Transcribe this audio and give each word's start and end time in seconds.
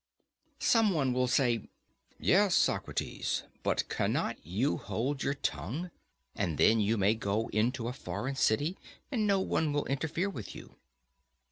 Some 0.57 0.93
one 0.95 1.13
will 1.13 1.27
say: 1.27 1.69
Yes, 2.19 2.55
Socrates, 2.55 3.43
but 3.61 3.87
cannot 3.87 4.43
you 4.43 4.77
hold 4.77 5.21
your 5.21 5.35
tongue, 5.35 5.91
and 6.35 6.57
then 6.57 6.79
you 6.79 6.97
may 6.97 7.13
go 7.13 7.49
into 7.49 7.87
a 7.87 7.93
foreign 7.93 8.33
city, 8.35 8.79
and 9.11 9.27
no 9.27 9.39
one 9.41 9.73
will 9.73 9.85
interfere 9.85 10.27
with 10.31 10.55
you? 10.55 10.75